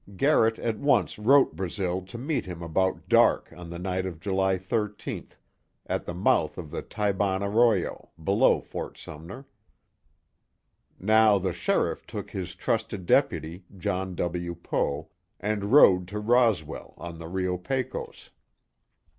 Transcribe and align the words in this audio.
Garrett 0.17 0.57
at 0.57 0.79
once 0.79 1.19
wrote 1.19 1.55
Brazil 1.55 2.01
to 2.01 2.17
meet 2.17 2.47
him 2.47 2.63
about 2.63 3.07
dark 3.07 3.53
on 3.55 3.69
the 3.69 3.77
night 3.77 4.03
of 4.03 4.19
July 4.19 4.57
13th 4.57 5.33
at 5.85 6.05
the 6.05 6.13
mouth 6.15 6.57
of 6.57 6.71
the 6.71 6.81
Taiban 6.81 7.43
arroyo, 7.43 8.09
below 8.23 8.59
Fort 8.61 8.97
Sumner. 8.97 9.45
Now 10.97 11.37
the 11.37 11.53
sheriff 11.53 12.07
took 12.07 12.31
his 12.31 12.55
trusted 12.55 13.05
deputy, 13.05 13.63
John 13.77 14.15
W. 14.15 14.55
Poe, 14.55 15.09
and 15.39 15.65
rode 15.71 16.07
to 16.07 16.19
Roswell, 16.19 16.95
on 16.97 17.19
the 17.19 17.27
Rio 17.27 17.59
Pecos. 17.59 18.31